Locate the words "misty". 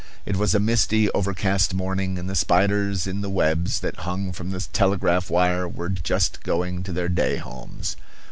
0.59-1.11